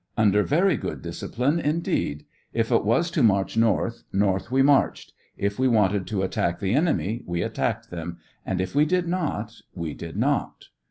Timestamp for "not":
9.07-9.53, 10.17-10.69